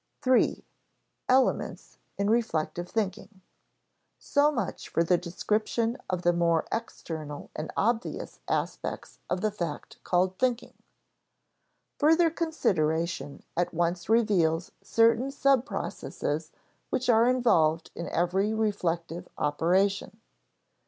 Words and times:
§3. 0.23 0.65
Elements 1.29 1.99
in 2.17 2.27
Reflective 2.27 2.89
Thinking 2.89 3.41
So 4.17 4.51
much 4.51 4.89
for 4.89 5.03
the 5.03 5.15
description 5.15 5.95
of 6.09 6.23
the 6.23 6.33
more 6.33 6.65
external 6.71 7.51
and 7.55 7.71
obvious 7.77 8.39
aspects 8.47 9.19
of 9.29 9.41
the 9.41 9.51
fact 9.51 10.03
called 10.03 10.39
thinking. 10.39 10.73
Further 11.99 12.31
consideration 12.31 13.43
at 13.55 13.75
once 13.75 14.09
reveals 14.09 14.71
certain 14.81 15.27
subprocesses 15.27 16.49
which 16.89 17.07
are 17.07 17.29
involved 17.29 17.91
in 17.93 18.09
every 18.09 18.55
reflective 18.55 19.27
operation. 19.37 20.19